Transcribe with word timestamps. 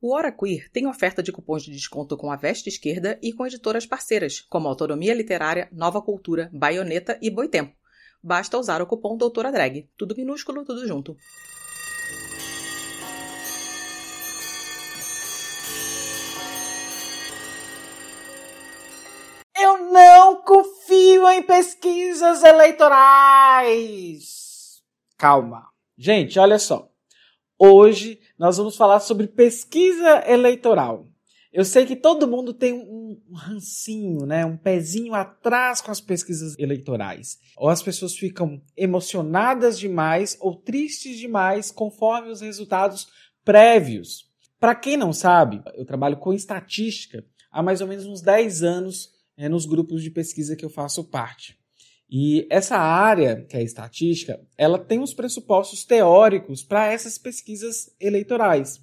O 0.00 0.14
Hora 0.14 0.30
Queer 0.30 0.70
tem 0.70 0.86
oferta 0.86 1.20
de 1.20 1.32
cupons 1.32 1.64
de 1.64 1.72
desconto 1.72 2.16
com 2.16 2.30
a 2.30 2.36
Veste 2.36 2.68
Esquerda 2.68 3.18
e 3.20 3.32
com 3.32 3.44
editoras 3.44 3.84
parceiras, 3.84 4.40
como 4.42 4.68
Autonomia 4.68 5.12
Literária, 5.12 5.68
Nova 5.72 6.00
Cultura, 6.00 6.48
Baioneta 6.52 7.18
e 7.20 7.28
Boitempo. 7.28 7.74
Basta 8.22 8.56
usar 8.56 8.80
o 8.80 8.86
cupom 8.86 9.16
Doutora 9.16 9.50
Drag. 9.50 9.90
Tudo 9.96 10.14
minúsculo, 10.16 10.64
tudo 10.64 10.86
junto. 10.86 11.16
Eu 19.60 19.90
não 19.90 20.42
confio 20.42 21.28
em 21.28 21.42
pesquisas 21.42 22.44
eleitorais. 22.44 23.90
Calma. 25.16 25.66
Gente, 25.96 26.38
olha 26.38 26.60
só. 26.60 26.87
Hoje 27.58 28.20
nós 28.38 28.56
vamos 28.56 28.76
falar 28.76 29.00
sobre 29.00 29.26
pesquisa 29.26 30.22
eleitoral. 30.28 31.08
Eu 31.52 31.64
sei 31.64 31.84
que 31.84 31.96
todo 31.96 32.28
mundo 32.28 32.54
tem 32.54 32.72
um, 32.72 33.20
rancinho, 33.34 34.24
né? 34.26 34.46
um 34.46 34.56
pezinho 34.56 35.12
atrás 35.12 35.80
com 35.80 35.90
as 35.90 36.00
pesquisas 36.00 36.56
eleitorais. 36.56 37.38
Ou 37.56 37.68
as 37.68 37.82
pessoas 37.82 38.14
ficam 38.14 38.62
emocionadas 38.76 39.76
demais 39.76 40.36
ou 40.40 40.54
tristes 40.54 41.18
demais 41.18 41.72
conforme 41.72 42.30
os 42.30 42.42
resultados 42.42 43.08
prévios. 43.44 44.30
Para 44.60 44.76
quem 44.76 44.96
não 44.96 45.12
sabe, 45.12 45.60
eu 45.74 45.84
trabalho 45.84 46.18
com 46.18 46.32
estatística 46.32 47.24
há 47.50 47.60
mais 47.60 47.80
ou 47.80 47.88
menos 47.88 48.06
uns 48.06 48.20
10 48.20 48.62
anos 48.62 49.10
é, 49.36 49.48
nos 49.48 49.66
grupos 49.66 50.02
de 50.02 50.10
pesquisa 50.10 50.54
que 50.54 50.64
eu 50.64 50.70
faço 50.70 51.02
parte. 51.02 51.57
E 52.10 52.46
essa 52.50 52.76
área, 52.76 53.44
que 53.48 53.56
é 53.56 53.60
a 53.60 53.62
estatística, 53.62 54.40
ela 54.56 54.78
tem 54.78 55.00
os 55.00 55.12
pressupostos 55.12 55.84
teóricos 55.84 56.62
para 56.62 56.90
essas 56.90 57.18
pesquisas 57.18 57.94
eleitorais. 58.00 58.80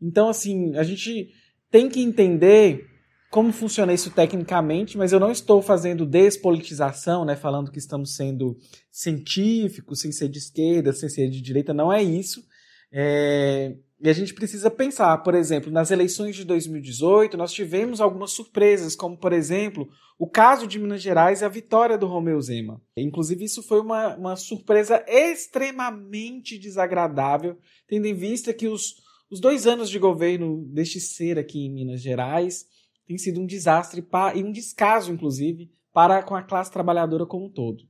Então, 0.00 0.28
assim, 0.28 0.74
a 0.76 0.82
gente 0.82 1.30
tem 1.70 1.88
que 1.88 2.00
entender 2.00 2.86
como 3.30 3.50
funciona 3.50 3.94
isso 3.94 4.10
tecnicamente, 4.10 4.98
mas 4.98 5.10
eu 5.10 5.18
não 5.18 5.32
estou 5.32 5.62
fazendo 5.62 6.04
despolitização, 6.04 7.24
né, 7.24 7.34
falando 7.34 7.70
que 7.70 7.78
estamos 7.78 8.14
sendo 8.14 8.58
científicos, 8.90 10.00
sem 10.00 10.12
ser 10.12 10.28
de 10.28 10.38
esquerda, 10.38 10.92
sem 10.92 11.08
ser 11.08 11.30
de 11.30 11.40
direita, 11.40 11.72
não 11.72 11.90
é 11.90 12.02
isso. 12.02 12.44
É, 12.92 13.74
e 14.02 14.08
a 14.08 14.12
gente 14.12 14.34
precisa 14.34 14.68
pensar, 14.68 15.16
por 15.18 15.32
exemplo, 15.32 15.70
nas 15.70 15.92
eleições 15.92 16.34
de 16.34 16.44
2018, 16.44 17.36
nós 17.36 17.52
tivemos 17.52 18.00
algumas 18.00 18.32
surpresas, 18.32 18.96
como, 18.96 19.16
por 19.16 19.32
exemplo, 19.32 19.88
o 20.18 20.28
caso 20.28 20.66
de 20.66 20.76
Minas 20.76 21.00
Gerais 21.00 21.40
e 21.40 21.44
a 21.44 21.48
vitória 21.48 21.96
do 21.96 22.08
Romeu 22.08 22.40
Zema. 22.40 22.82
Inclusive, 22.96 23.44
isso 23.44 23.62
foi 23.62 23.80
uma, 23.80 24.16
uma 24.16 24.34
surpresa 24.34 25.04
extremamente 25.06 26.58
desagradável, 26.58 27.56
tendo 27.86 28.06
em 28.06 28.14
vista 28.14 28.52
que 28.52 28.66
os, 28.66 28.96
os 29.30 29.38
dois 29.38 29.68
anos 29.68 29.88
de 29.88 30.00
governo 30.00 30.64
deste 30.66 30.98
ser 30.98 31.38
aqui 31.38 31.60
em 31.60 31.72
Minas 31.72 32.02
Gerais 32.02 32.66
têm 33.06 33.16
sido 33.16 33.40
um 33.40 33.46
desastre 33.46 34.04
e 34.34 34.42
um 34.42 34.50
descaso, 34.50 35.12
inclusive, 35.12 35.70
para 35.92 36.24
com 36.24 36.34
a 36.34 36.42
classe 36.42 36.72
trabalhadora 36.72 37.24
como 37.24 37.46
um 37.46 37.52
todo. 37.52 37.84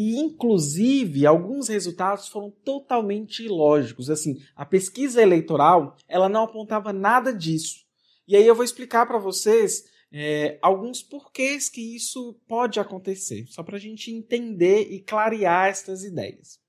E, 0.00 0.16
inclusive, 0.16 1.26
alguns 1.26 1.66
resultados 1.66 2.28
foram 2.28 2.52
totalmente 2.64 3.44
ilógicos. 3.44 4.08
Assim, 4.08 4.40
a 4.54 4.64
pesquisa 4.64 5.20
eleitoral 5.20 5.96
ela 6.06 6.28
não 6.28 6.44
apontava 6.44 6.92
nada 6.92 7.34
disso. 7.34 7.84
E 8.28 8.36
aí 8.36 8.46
eu 8.46 8.54
vou 8.54 8.64
explicar 8.64 9.06
para 9.06 9.18
vocês 9.18 9.82
é, 10.12 10.56
alguns 10.62 11.02
porquês 11.02 11.68
que 11.68 11.96
isso 11.96 12.40
pode 12.46 12.78
acontecer, 12.78 13.46
só 13.48 13.64
para 13.64 13.74
a 13.74 13.80
gente 13.80 14.12
entender 14.12 14.82
e 14.82 15.00
clarear 15.00 15.66
estas 15.66 16.04
ideias. 16.04 16.60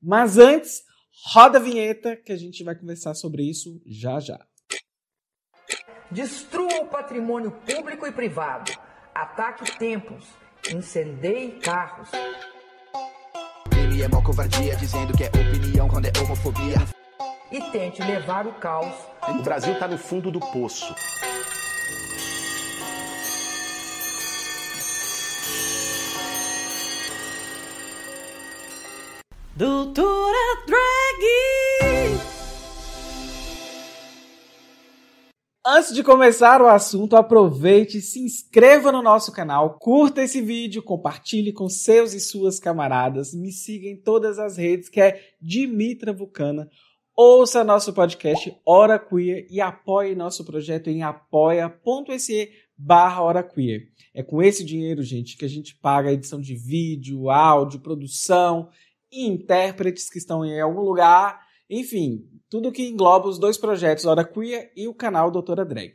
Mas 0.00 0.38
antes, 0.38 0.82
roda 1.26 1.58
a 1.58 1.62
vinheta 1.62 2.16
que 2.16 2.32
a 2.32 2.38
gente 2.38 2.64
vai 2.64 2.74
conversar 2.74 3.12
sobre 3.12 3.42
isso 3.42 3.82
já 3.84 4.18
já. 4.18 4.40
Destrua 6.10 6.84
o 6.84 6.86
patrimônio 6.86 7.52
público 7.66 8.06
e 8.06 8.12
privado. 8.12 8.72
Ataque 9.14 9.76
templos. 9.78 10.24
Incendeie 10.72 11.52
carros 11.60 12.08
é 14.02 14.08
mó 14.08 14.22
covardia, 14.22 14.76
dizendo 14.76 15.16
que 15.16 15.24
é 15.24 15.28
opinião 15.28 15.88
quando 15.88 16.06
é 16.06 16.12
homofobia. 16.20 16.78
E 17.50 17.60
tente 17.72 18.02
levar 18.02 18.46
o 18.46 18.52
caos. 18.52 18.94
O 19.28 19.42
Brasil 19.42 19.78
tá 19.78 19.88
no 19.88 19.98
fundo 19.98 20.30
do 20.30 20.38
poço. 20.38 20.94
Doutora 29.56 30.27
Antes 35.78 35.94
de 35.94 36.02
começar 36.02 36.60
o 36.60 36.66
assunto, 36.66 37.14
aproveite, 37.14 38.00
se 38.00 38.18
inscreva 38.18 38.90
no 38.90 39.00
nosso 39.00 39.30
canal, 39.30 39.78
curta 39.78 40.20
esse 40.20 40.42
vídeo, 40.42 40.82
compartilhe 40.82 41.52
com 41.52 41.68
seus 41.68 42.14
e 42.14 42.18
suas 42.18 42.58
camaradas, 42.58 43.32
me 43.32 43.52
siga 43.52 43.86
em 43.86 43.96
todas 43.96 44.40
as 44.40 44.56
redes 44.56 44.88
que 44.88 45.00
é 45.00 45.22
Dimitra 45.40 46.12
Vulcana, 46.12 46.68
ouça 47.14 47.62
nosso 47.62 47.92
podcast 47.92 48.52
Hora 48.66 48.98
Queer 48.98 49.46
e 49.48 49.60
apoie 49.60 50.16
nosso 50.16 50.44
projeto 50.44 50.90
em 50.90 51.04
apoia.se 51.04 52.50
barra 52.76 53.22
Hora 53.22 53.44
Queer. 53.44 53.82
É 54.12 54.24
com 54.24 54.42
esse 54.42 54.64
dinheiro, 54.64 55.00
gente, 55.04 55.36
que 55.36 55.44
a 55.44 55.48
gente 55.48 55.76
paga 55.76 56.08
a 56.08 56.12
edição 56.12 56.40
de 56.40 56.56
vídeo, 56.56 57.30
áudio, 57.30 57.78
produção 57.78 58.68
e 59.12 59.28
intérpretes 59.28 60.10
que 60.10 60.18
estão 60.18 60.44
em 60.44 60.60
algum 60.60 60.80
lugar 60.80 61.46
enfim, 61.68 62.24
tudo 62.48 62.72
que 62.72 62.88
engloba 62.88 63.28
os 63.28 63.38
dois 63.38 63.56
projetos 63.56 64.04
Hora 64.04 64.24
Queer 64.24 64.72
e 64.76 64.88
o 64.88 64.94
canal 64.94 65.30
Doutora 65.30 65.64
Drag. 65.64 65.92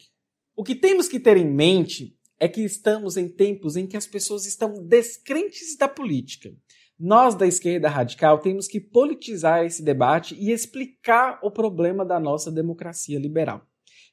O 0.56 0.64
que 0.64 0.76
temos 0.76 1.08
que 1.08 1.20
ter 1.20 1.38
em 1.38 1.50
mente 1.50 2.16
é 2.40 2.48
que 2.48 2.62
estamos 2.62 3.18
em 3.18 3.28
tempos 3.28 3.76
em 3.76 3.88
que 3.88 3.98
as 3.98 4.06
pessoas 4.06 4.46
estão 4.46 4.86
descrentes 4.86 5.76
da 5.78 5.88
política. 5.88 6.54
Nós 7.00 7.36
da 7.36 7.48
esquerda 7.48 7.90
radical 7.90 8.40
temos 8.40 8.68
que 8.68 8.80
politizar 8.80 9.66
esse 9.66 9.84
debate 9.84 10.36
e 10.36 10.52
explicar 10.52 11.40
o 11.42 11.50
problema 11.50 12.06
da 12.06 12.20
nossa 12.20 12.52
democracia 12.52 13.18
liberal. 13.18 13.66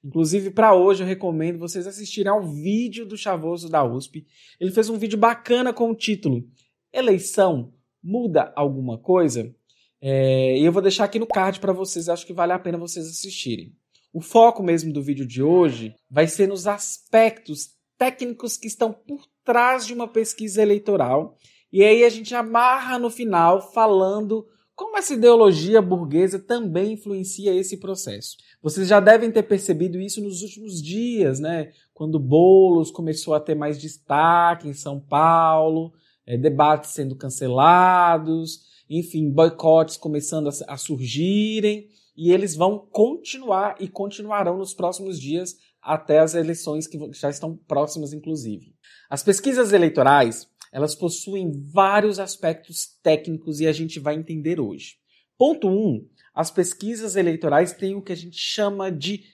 Inclusive, 0.03 0.50
para 0.50 0.75
hoje, 0.75 1.03
eu 1.03 1.06
recomendo 1.06 1.59
vocês 1.59 1.87
assistirem 1.87 2.32
ao 2.32 2.43
vídeo 2.43 3.04
do 3.04 3.19
Chavoso 3.19 3.69
da 3.69 3.84
USP. 3.84 4.26
Ele 4.59 4.70
fez 4.70 4.88
um 4.88 4.97
vídeo 4.97 5.19
bacana 5.19 5.75
com 5.75 5.91
o 5.91 5.94
título 5.94 6.49
Eleição 6.93 7.72
muda 8.03 8.53
alguma 8.56 8.99
coisa? 8.99 9.54
É, 10.00 10.59
e 10.59 10.65
eu 10.65 10.72
vou 10.72 10.83
deixar 10.83 11.05
aqui 11.05 11.19
no 11.19 11.27
card 11.27 11.61
para 11.61 11.72
vocês, 11.72 12.09
acho 12.09 12.27
que 12.27 12.33
vale 12.33 12.53
a 12.53 12.59
pena 12.59 12.78
vocês 12.78 13.06
assistirem. 13.06 13.72
O 14.12 14.21
foco 14.21 14.62
mesmo 14.62 14.93
do 14.93 15.03
vídeo 15.03 15.27
de 15.27 15.43
hoje 15.43 15.94
vai 16.11 16.27
ser 16.27 16.49
nos 16.49 16.66
aspectos 16.66 17.71
técnicos 17.99 18.56
que 18.56 18.66
estão 18.66 18.93
por 18.93 19.25
trás 19.44 19.87
de 19.87 19.93
uma 19.93 20.09
pesquisa 20.09 20.62
eleitoral. 20.62 21.37
E 21.72 21.84
aí 21.84 22.03
a 22.03 22.09
gente 22.09 22.34
amarra 22.34 22.99
no 22.99 23.11
final 23.11 23.72
falando 23.72 24.47
como 24.75 24.97
essa 24.97 25.12
ideologia 25.12 25.83
burguesa 25.83 26.38
também 26.38 26.94
influencia 26.94 27.55
esse 27.55 27.77
processo. 27.77 28.38
Vocês 28.62 28.88
já 28.88 28.99
devem 28.99 29.31
ter 29.31 29.43
percebido 29.43 30.00
isso 30.00 30.22
nos 30.22 30.43
últimos 30.43 30.82
dias, 30.82 31.38
né? 31.38 31.71
Quando 31.93 32.19
Bolos 32.19 32.91
começou 32.91 33.34
a 33.34 33.41
ter 33.41 33.55
mais 33.55 33.78
destaque 33.78 34.67
em 34.67 34.72
São 34.72 34.99
Paulo, 34.99 35.93
é, 36.27 36.38
debates 36.38 36.93
sendo 36.93 37.15
cancelados, 37.15 38.69
enfim, 38.91 39.31
boicotes 39.31 39.97
começando 39.97 40.49
a, 40.49 40.75
a 40.75 40.77
surgirem, 40.77 41.89
e 42.17 42.33
eles 42.33 42.56
vão 42.56 42.78
continuar 42.91 43.77
e 43.81 43.89
continuarão 43.89 44.59
nos 44.59 44.75
próximos 44.75 45.19
dias 45.19 45.56
até 45.81 46.19
as 46.19 46.34
eleições 46.34 46.87
que 46.87 46.99
já 47.12 47.31
estão 47.31 47.56
próximas, 47.56 48.12
inclusive. 48.12 48.75
As 49.09 49.23
pesquisas 49.23 49.73
eleitorais, 49.73 50.47
elas 50.73 50.95
possuem 50.95 51.50
vários 51.73 52.19
aspectos 52.19 52.99
técnicos 53.03 53.61
e 53.61 53.67
a 53.67 53.73
gente 53.73 53.99
vai 53.99 54.17
entender 54.17 54.61
hoje. 54.61 54.97
Ponto 55.39 55.69
1. 55.69 55.73
Um, 55.73 56.09
as 56.34 56.50
pesquisas 56.50 57.17
eleitorais 57.17 57.73
têm 57.73 57.95
o 57.95 58.03
que 58.03 58.12
a 58.12 58.17
gente 58.17 58.37
chama 58.37 58.91
de 58.91 59.25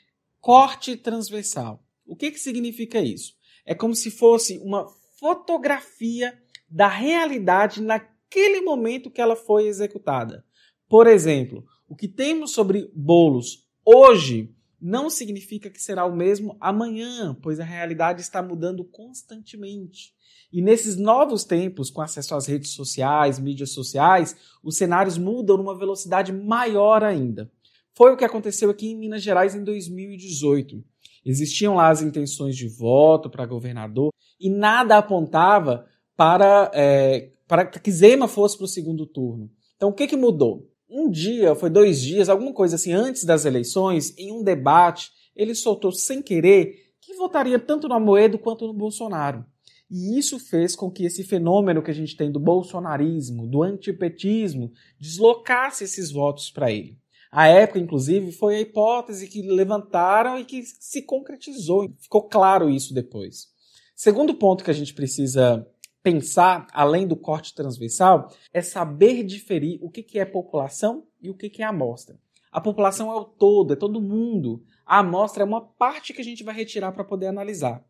corte 0.40 0.96
transversal. 0.96 1.84
O 2.06 2.14
que, 2.14 2.30
que 2.30 2.38
significa 2.38 3.00
isso? 3.00 3.34
É 3.64 3.74
como 3.74 3.94
se 3.94 4.10
fosse 4.10 4.58
uma 4.58 4.86
fotografia 5.18 6.38
da 6.70 6.88
realidade 6.88 7.82
na 7.82 7.98
naquele 8.36 8.60
momento 8.60 9.10
que 9.10 9.20
ela 9.20 9.34
foi 9.34 9.66
executada. 9.66 10.44
Por 10.88 11.06
exemplo, 11.06 11.64
o 11.88 11.96
que 11.96 12.06
temos 12.06 12.52
sobre 12.52 12.90
bolos 12.94 13.66
hoje 13.82 14.54
não 14.78 15.08
significa 15.08 15.70
que 15.70 15.80
será 15.80 16.04
o 16.04 16.14
mesmo 16.14 16.54
amanhã, 16.60 17.34
pois 17.42 17.58
a 17.58 17.64
realidade 17.64 18.20
está 18.20 18.42
mudando 18.42 18.84
constantemente. 18.84 20.14
E 20.52 20.60
nesses 20.60 20.96
novos 20.96 21.44
tempos, 21.44 21.90
com 21.90 22.02
acesso 22.02 22.34
às 22.34 22.46
redes 22.46 22.70
sociais, 22.70 23.38
mídias 23.38 23.70
sociais, 23.70 24.36
os 24.62 24.76
cenários 24.76 25.16
mudam 25.16 25.56
numa 25.56 25.76
velocidade 25.76 26.30
maior 26.30 27.02
ainda. 27.02 27.50
Foi 27.94 28.12
o 28.12 28.16
que 28.16 28.24
aconteceu 28.24 28.68
aqui 28.68 28.88
em 28.88 28.96
Minas 28.96 29.22
Gerais 29.22 29.54
em 29.54 29.64
2018. 29.64 30.84
Existiam 31.24 31.74
lá 31.74 31.88
as 31.88 32.02
intenções 32.02 32.54
de 32.54 32.68
voto 32.68 33.30
para 33.30 33.46
governador 33.46 34.10
e 34.38 34.50
nada 34.50 34.98
apontava 34.98 35.86
para 36.16 36.70
é, 36.74 37.30
para 37.46 37.66
que 37.66 37.90
Zema 37.92 38.26
fosse 38.26 38.56
para 38.56 38.64
o 38.64 38.68
segundo 38.68 39.06
turno. 39.06 39.50
Então, 39.76 39.90
o 39.90 39.92
que, 39.92 40.06
que 40.06 40.16
mudou? 40.16 40.68
Um 40.88 41.10
dia, 41.10 41.54
foi 41.54 41.68
dois 41.68 42.00
dias, 42.00 42.28
alguma 42.28 42.52
coisa 42.52 42.76
assim, 42.76 42.92
antes 42.92 43.24
das 43.24 43.44
eleições, 43.44 44.16
em 44.16 44.32
um 44.32 44.42
debate 44.42 45.10
ele 45.36 45.54
soltou 45.54 45.92
sem 45.92 46.22
querer 46.22 46.86
que 47.00 47.14
votaria 47.14 47.58
tanto 47.58 47.86
no 47.86 47.94
Amoedo 47.94 48.38
quanto 48.38 48.66
no 48.66 48.72
Bolsonaro. 48.72 49.44
E 49.88 50.18
isso 50.18 50.40
fez 50.40 50.74
com 50.74 50.90
que 50.90 51.04
esse 51.04 51.22
fenômeno 51.22 51.82
que 51.82 51.90
a 51.90 51.94
gente 51.94 52.16
tem 52.16 52.32
do 52.32 52.40
bolsonarismo, 52.40 53.46
do 53.46 53.62
antipetismo, 53.62 54.72
deslocasse 54.98 55.84
esses 55.84 56.10
votos 56.10 56.50
para 56.50 56.72
ele. 56.72 56.98
A 57.30 57.46
época, 57.46 57.78
inclusive, 57.78 58.32
foi 58.32 58.56
a 58.56 58.60
hipótese 58.60 59.28
que 59.28 59.42
levantaram 59.42 60.38
e 60.38 60.44
que 60.44 60.62
se 60.64 61.02
concretizou. 61.02 61.88
Ficou 62.00 62.22
claro 62.22 62.68
isso 62.68 62.94
depois. 62.94 63.48
Segundo 63.94 64.34
ponto 64.34 64.64
que 64.64 64.70
a 64.70 64.74
gente 64.74 64.92
precisa 64.92 65.66
pensar, 66.06 66.68
além 66.72 67.04
do 67.04 67.16
corte 67.16 67.52
transversal, 67.52 68.32
é 68.52 68.62
saber 68.62 69.24
diferir 69.24 69.80
o 69.82 69.90
que 69.90 70.20
é 70.20 70.24
população 70.24 71.04
e 71.20 71.28
o 71.28 71.34
que 71.34 71.60
é 71.60 71.64
amostra. 71.64 72.16
A 72.52 72.60
população 72.60 73.10
é 73.10 73.16
o 73.16 73.24
todo, 73.24 73.72
é 73.72 73.76
todo 73.76 74.00
mundo. 74.00 74.62
A 74.86 75.00
amostra 75.00 75.42
é 75.42 75.44
uma 75.44 75.60
parte 75.60 76.12
que 76.12 76.20
a 76.20 76.24
gente 76.24 76.44
vai 76.44 76.54
retirar 76.54 76.92
para 76.92 77.02
poder 77.02 77.26
analisar. 77.26 77.84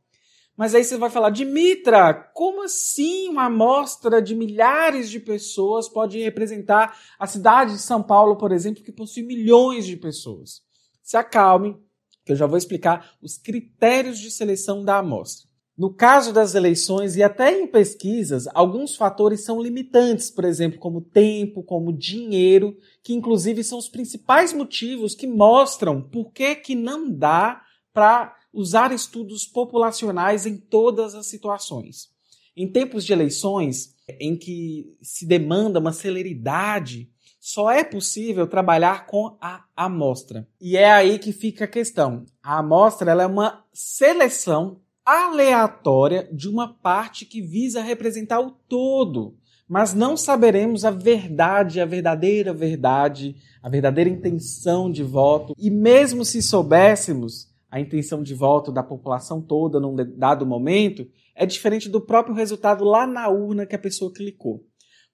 Mas 0.57 0.75
aí 0.75 0.83
você 0.83 0.97
vai 0.97 1.11
falar, 1.11 1.29
Dimitra, 1.29 2.15
como 2.33 2.63
assim 2.63 3.29
uma 3.29 3.45
amostra 3.49 4.23
de 4.23 4.35
milhares 4.35 5.11
de 5.11 5.21
pessoas 5.21 5.87
pode 5.87 6.19
representar 6.19 6.99
a 7.19 7.27
cidade 7.27 7.73
de 7.73 7.81
São 7.81 8.03
Paulo, 8.03 8.39
por 8.39 8.51
exemplo, 8.51 8.83
que 8.83 8.93
possui 8.93 9.25
milhões 9.25 9.85
de 9.85 9.95
pessoas? 9.95 10.63
Se 11.03 11.19
acalme, 11.19 11.77
que 12.25 12.33
eu 12.33 12.37
já 12.37 12.47
vou 12.47 12.57
explicar 12.57 13.13
os 13.21 13.37
critérios 13.37 14.19
de 14.19 14.31
seleção 14.31 14.83
da 14.83 14.97
amostra. 14.97 15.46
No 15.77 15.93
caso 15.93 16.33
das 16.33 16.55
eleições 16.55 17.17
e 17.17 17.23
até 17.23 17.53
em 17.53 17.67
pesquisas, 17.67 18.49
alguns 18.55 18.97
fatores 18.97 19.45
são 19.45 19.61
limitantes, 19.61 20.31
por 20.31 20.47
exemplo, 20.47 20.79
como 20.79 21.03
tempo, 21.03 21.63
como 21.63 21.93
dinheiro, 21.93 22.75
que 23.03 23.13
inclusive 23.13 23.63
são 23.63 23.79
os 23.79 23.89
principais 23.89 24.55
motivos 24.55 25.15
que 25.15 25.27
mostram 25.27 26.01
por 26.01 26.33
que, 26.33 26.55
que 26.55 26.75
não 26.75 27.11
dá 27.11 27.61
para 27.93 28.35
usar 28.55 28.91
estudos 28.91 29.45
populacionais 29.45 30.47
em 30.47 30.57
todas 30.57 31.15
as 31.15 31.27
situações. 31.27 32.09
Em 32.57 32.67
tempos 32.67 33.05
de 33.05 33.13
eleições, 33.13 33.95
em 34.19 34.35
que 34.35 34.97
se 35.03 35.27
demanda 35.27 35.79
uma 35.79 35.93
celeridade, 35.93 37.11
só 37.39 37.71
é 37.71 37.85
possível 37.85 38.47
trabalhar 38.47 39.05
com 39.07 39.37
a 39.43 39.63
amostra. 39.77 40.49
E 40.59 40.75
é 40.75 40.91
aí 40.91 41.19
que 41.19 41.33
fica 41.33 41.67
a 41.67 41.69
questão. 41.69 42.25
A 42.43 42.61
amostra 42.61 43.13
é 43.13 43.27
uma 43.27 43.63
seleção 43.75 44.81
aleatória 45.07 46.29
de 46.33 46.49
uma 46.49 46.75
parte 46.75 47.25
que 47.25 47.41
visa 47.41 47.81
representar 47.81 48.41
o 48.41 48.51
todo, 48.51 49.37
mas 49.69 49.95
não 49.95 50.17
saberemos 50.17 50.85
a 50.85 50.91
verdade, 50.91 51.81
a 51.81 51.87
verdadeira 51.87 52.53
verdade, 52.53 53.37
a 53.63 53.69
verdadeira 53.69 54.11
intenção 54.11 54.91
de 54.91 55.05
voto. 55.05 55.55
E 55.57 55.71
mesmo 55.71 56.25
se 56.25 56.43
soubéssemos, 56.43 57.55
a 57.71 57.81
intenção 57.81 58.23
de 58.23 58.35
voto 58.35 58.73
da 58.73 58.83
população 58.83 59.41
toda 59.41 59.79
num 59.79 59.95
dado 59.95 60.45
momento, 60.45 61.07
é 61.35 61.47
diferente 61.47 61.89
do 61.89 62.01
próprio 62.01 62.35
resultado 62.35 62.85
lá 62.85 63.07
na 63.07 63.29
urna 63.29 63.67
que 63.67 63.77
a 63.77 63.79
pessoa 63.79 64.13
clicou. 64.13 64.65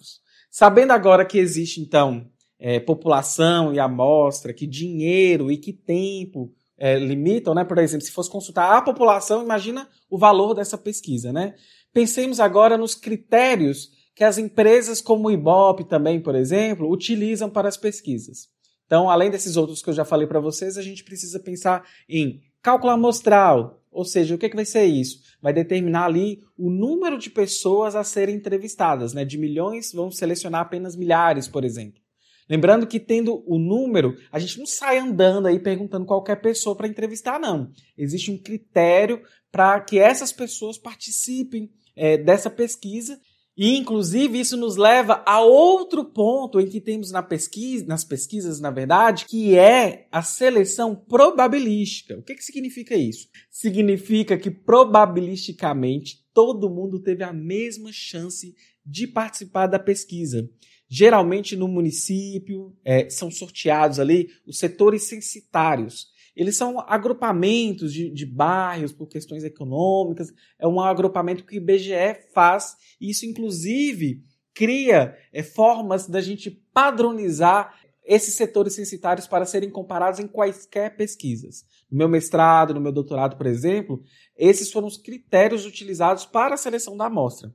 Sabendo 0.48 0.92
agora 0.92 1.24
que 1.24 1.38
existe, 1.38 1.80
então, 1.80 2.30
é, 2.56 2.78
população 2.78 3.74
e 3.74 3.80
amostra, 3.80 4.54
que 4.54 4.64
dinheiro 4.64 5.50
e 5.50 5.56
que 5.56 5.72
tempo 5.72 6.52
é, 6.78 7.00
limitam, 7.00 7.52
né? 7.52 7.64
Por 7.64 7.78
exemplo, 7.78 8.06
se 8.06 8.12
fosse 8.12 8.30
consultar 8.30 8.76
a 8.76 8.82
população, 8.82 9.42
imagina 9.42 9.88
o 10.08 10.16
valor 10.16 10.54
dessa 10.54 10.78
pesquisa, 10.78 11.32
né? 11.32 11.56
Pensemos 11.94 12.40
agora 12.40 12.76
nos 12.76 12.96
critérios 12.96 13.92
que 14.16 14.24
as 14.24 14.36
empresas 14.36 15.00
como 15.00 15.28
o 15.28 15.30
Ibope 15.30 15.84
também, 15.84 16.20
por 16.20 16.34
exemplo, 16.34 16.90
utilizam 16.90 17.48
para 17.48 17.68
as 17.68 17.76
pesquisas. 17.76 18.48
Então, 18.84 19.08
além 19.08 19.30
desses 19.30 19.56
outros 19.56 19.80
que 19.80 19.90
eu 19.90 19.94
já 19.94 20.04
falei 20.04 20.26
para 20.26 20.40
vocês, 20.40 20.76
a 20.76 20.82
gente 20.82 21.04
precisa 21.04 21.38
pensar 21.38 21.84
em 22.08 22.42
cálculo 22.60 22.92
amostral, 22.92 23.80
ou 23.92 24.04
seja, 24.04 24.34
o 24.34 24.38
que, 24.38 24.48
que 24.48 24.56
vai 24.56 24.64
ser 24.64 24.84
isso? 24.84 25.20
Vai 25.40 25.52
determinar 25.52 26.06
ali 26.06 26.42
o 26.58 26.68
número 26.68 27.16
de 27.16 27.30
pessoas 27.30 27.94
a 27.94 28.02
serem 28.02 28.34
entrevistadas, 28.34 29.12
né? 29.12 29.24
De 29.24 29.38
milhões, 29.38 29.92
vamos 29.92 30.16
selecionar 30.16 30.62
apenas 30.62 30.96
milhares, 30.96 31.46
por 31.46 31.64
exemplo. 31.64 32.02
Lembrando 32.50 32.88
que 32.88 32.98
tendo 32.98 33.42
o 33.46 33.56
número, 33.56 34.16
a 34.32 34.40
gente 34.40 34.58
não 34.58 34.66
sai 34.66 34.98
andando 34.98 35.46
aí 35.46 35.60
perguntando 35.60 36.04
qualquer 36.04 36.40
pessoa 36.40 36.74
para 36.74 36.88
entrevistar, 36.88 37.38
não. 37.38 37.70
Existe 37.96 38.32
um 38.32 38.36
critério 38.36 39.22
para 39.50 39.80
que 39.80 39.98
essas 39.98 40.32
pessoas 40.32 40.76
participem 40.76 41.70
é, 41.96 42.16
dessa 42.16 42.50
pesquisa 42.50 43.18
e, 43.56 43.76
inclusive, 43.76 44.40
isso 44.40 44.56
nos 44.56 44.76
leva 44.76 45.22
a 45.24 45.40
outro 45.40 46.04
ponto 46.04 46.58
em 46.58 46.66
que 46.66 46.80
temos 46.80 47.12
na 47.12 47.22
pesquisa, 47.22 47.86
nas 47.86 48.02
pesquisas, 48.02 48.58
na 48.58 48.70
verdade, 48.70 49.26
que 49.26 49.56
é 49.56 50.08
a 50.10 50.22
seleção 50.22 50.96
probabilística. 50.96 52.18
O 52.18 52.22
que, 52.22 52.34
que 52.34 52.42
significa 52.42 52.96
isso? 52.96 53.28
Significa 53.48 54.36
que, 54.36 54.50
probabilisticamente, 54.50 56.24
todo 56.34 56.68
mundo 56.68 57.00
teve 57.00 57.22
a 57.22 57.32
mesma 57.32 57.90
chance 57.92 58.56
de 58.84 59.06
participar 59.06 59.68
da 59.68 59.78
pesquisa. 59.78 60.50
Geralmente, 60.88 61.54
no 61.54 61.68
município, 61.68 62.76
é, 62.84 63.08
são 63.08 63.30
sorteados 63.30 64.00
ali 64.00 64.30
os 64.44 64.58
setores 64.58 65.04
censitários. 65.04 66.08
Eles 66.36 66.56
são 66.56 66.80
agrupamentos 66.80 67.92
de, 67.92 68.10
de 68.10 68.26
bairros 68.26 68.92
por 68.92 69.06
questões 69.06 69.44
econômicas, 69.44 70.32
é 70.58 70.66
um 70.66 70.80
agrupamento 70.80 71.44
que 71.44 71.56
o 71.56 71.58
IBGE 71.58 72.16
faz, 72.32 72.76
e 73.00 73.10
isso, 73.10 73.24
inclusive, 73.24 74.22
cria 74.52 75.16
é, 75.32 75.42
formas 75.42 76.06
da 76.06 76.20
gente 76.20 76.50
padronizar 76.72 77.74
esses 78.04 78.34
setores 78.34 78.74
censitários 78.74 79.26
para 79.26 79.46
serem 79.46 79.70
comparados 79.70 80.20
em 80.20 80.26
quaisquer 80.26 80.96
pesquisas. 80.96 81.64
No 81.90 81.98
meu 81.98 82.08
mestrado, 82.08 82.74
no 82.74 82.80
meu 82.80 82.92
doutorado, 82.92 83.36
por 83.36 83.46
exemplo, 83.46 84.02
esses 84.36 84.70
foram 84.70 84.86
os 84.86 84.98
critérios 84.98 85.64
utilizados 85.64 86.26
para 86.26 86.54
a 86.54 86.58
seleção 86.58 86.96
da 86.96 87.06
amostra. 87.06 87.52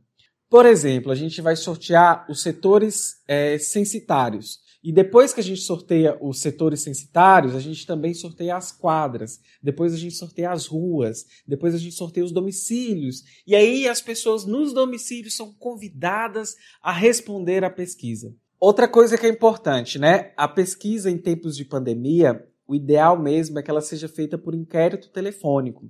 Por 0.49 0.65
exemplo, 0.65 1.11
a 1.11 1.15
gente 1.15 1.41
vai 1.41 1.55
sortear 1.55 2.25
os 2.27 2.41
setores 2.41 3.21
é, 3.27 3.59
censitários. 3.59 4.59
E 4.81 4.93
depois 4.93 5.33
que 5.33 5.41
a 5.41 5.43
gente 5.43 5.59
sorteia 5.59 6.17
os 6.21 6.39
setores 6.39 6.81
censitários, 6.81 7.53
a 7.53 7.59
gente 7.59 7.85
também 7.85 8.13
sorteia 8.13 8.55
as 8.55 8.71
quadras, 8.71 9.39
depois 9.61 9.93
a 9.93 9.97
gente 9.97 10.15
sorteia 10.15 10.51
as 10.51 10.65
ruas, 10.65 11.25
depois 11.45 11.75
a 11.75 11.77
gente 11.77 11.95
sorteia 11.95 12.25
os 12.25 12.31
domicílios. 12.31 13.23
E 13.45 13.55
aí 13.55 13.89
as 13.89 14.01
pessoas 14.01 14.45
nos 14.45 14.73
domicílios 14.73 15.35
são 15.35 15.53
convidadas 15.53 16.55
a 16.81 16.93
responder 16.93 17.63
à 17.65 17.69
pesquisa. 17.69 18.33
Outra 18.57 18.87
coisa 18.87 19.17
que 19.17 19.25
é 19.25 19.29
importante, 19.29 19.99
né? 19.99 20.33
A 20.37 20.47
pesquisa 20.47 21.11
em 21.11 21.17
tempos 21.17 21.57
de 21.57 21.65
pandemia, 21.65 22.45
o 22.65 22.73
ideal 22.73 23.21
mesmo 23.21 23.59
é 23.59 23.63
que 23.63 23.71
ela 23.71 23.81
seja 23.81 24.07
feita 24.07 24.37
por 24.37 24.55
inquérito 24.55 25.09
telefônico. 25.09 25.85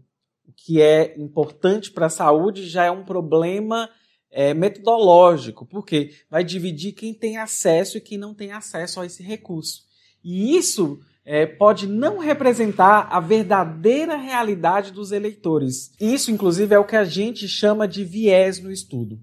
O 0.48 0.54
que 0.56 0.82
é 0.82 1.16
importante 1.20 1.92
para 1.92 2.08
a 2.08 2.12
saúde 2.12 2.68
já 2.68 2.86
é 2.86 2.92
um 2.92 3.06
problema 3.06 3.88
é, 4.32 4.54
metodológico, 4.54 5.66
porque 5.66 6.12
vai 6.30 6.44
dividir 6.44 6.94
quem 6.94 7.14
tem 7.14 7.38
acesso 7.38 7.98
e 7.98 8.02
quem 8.02 8.18
não 8.18 8.34
tem 8.34 8.52
acesso 8.52 9.00
a 9.00 9.06
esse 9.06 9.24
recurso. 9.24 9.84
E 10.24 10.56
isso 10.56 11.00
é, 11.26 11.46
pode 11.46 11.88
não 11.88 12.18
representar 12.18 13.08
a 13.12 13.20
verdadeira 13.20 14.16
realidade 14.16 14.92
dos 14.92 15.12
eleitores. 15.12 15.92
Isso, 16.00 16.32
inclusive, 16.32 16.74
é 16.74 16.80
o 16.80 16.86
que 16.86 16.96
a 16.96 17.06
gente 17.06 17.48
chama 17.48 17.88
de 17.88 18.04
viés 18.04 18.60
no 18.60 18.72
estudo. 18.72 19.20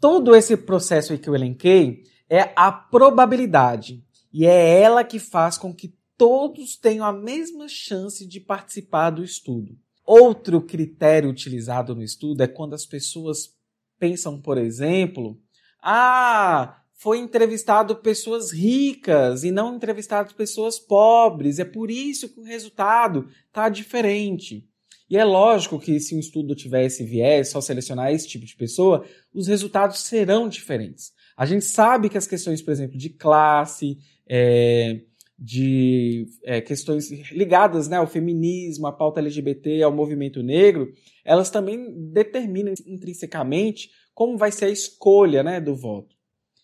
Todo 0.00 0.34
esse 0.34 0.56
processo 0.56 1.16
que 1.18 1.28
eu 1.28 1.34
elenquei 1.34 2.04
é 2.28 2.52
a 2.56 2.72
probabilidade. 2.72 4.02
E 4.32 4.46
é 4.46 4.80
ela 4.80 5.04
que 5.04 5.18
faz 5.18 5.58
com 5.58 5.74
que 5.74 5.94
todos 6.16 6.76
tenham 6.76 7.04
a 7.04 7.12
mesma 7.12 7.66
chance 7.68 8.26
de 8.26 8.40
participar 8.40 9.10
do 9.10 9.24
estudo. 9.24 9.76
Outro 10.06 10.60
critério 10.60 11.28
utilizado 11.28 11.94
no 11.94 12.02
estudo 12.02 12.42
é 12.42 12.46
quando 12.46 12.74
as 12.74 12.86
pessoas 12.86 13.54
pensam, 14.00 14.40
por 14.40 14.58
exemplo, 14.58 15.38
ah, 15.80 16.82
foi 16.94 17.18
entrevistado 17.18 17.96
pessoas 17.96 18.50
ricas 18.50 19.44
e 19.44 19.50
não 19.50 19.76
entrevistado 19.76 20.34
pessoas 20.34 20.78
pobres. 20.78 21.58
É 21.58 21.64
por 21.64 21.90
isso 21.90 22.28
que 22.28 22.40
o 22.40 22.44
resultado 22.44 23.28
está 23.46 23.68
diferente. 23.68 24.66
E 25.08 25.16
é 25.16 25.24
lógico 25.24 25.78
que 25.78 25.98
se 26.00 26.14
um 26.14 26.20
estudo 26.20 26.54
tiver 26.54 26.84
esse 26.84 27.04
viés, 27.04 27.48
só 27.48 27.60
selecionar 27.60 28.12
esse 28.12 28.28
tipo 28.28 28.46
de 28.46 28.56
pessoa, 28.56 29.04
os 29.34 29.48
resultados 29.48 30.00
serão 30.00 30.48
diferentes. 30.48 31.12
A 31.36 31.44
gente 31.44 31.64
sabe 31.64 32.08
que 32.08 32.18
as 32.18 32.26
questões, 32.26 32.62
por 32.62 32.70
exemplo, 32.70 32.96
de 32.96 33.10
classe, 33.10 33.98
é, 34.28 35.00
de 35.40 36.26
é, 36.44 36.60
questões 36.60 37.10
ligadas 37.32 37.88
né, 37.88 37.96
ao 37.96 38.06
feminismo, 38.06 38.86
à 38.86 38.92
pauta 38.92 39.20
LGBT, 39.20 39.82
ao 39.82 39.90
movimento 39.90 40.42
negro, 40.42 40.92
elas 41.24 41.48
também 41.48 42.10
determinam 42.12 42.74
intrinsecamente 42.86 43.90
como 44.12 44.36
vai 44.36 44.52
ser 44.52 44.66
a 44.66 44.70
escolha 44.70 45.42
né, 45.42 45.58
do 45.58 45.74
voto. 45.74 46.14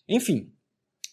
Enfim, 0.07 0.53